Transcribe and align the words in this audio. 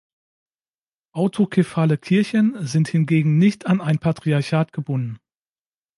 Autokephale 1.11 1.99
Kirchen 1.99 2.55
sind 2.65 2.87
hingegen 2.87 3.37
nicht 3.37 3.67
an 3.67 3.81
ein 3.81 3.99
Patriarchat 3.99 4.73
gebunden. 4.73 5.19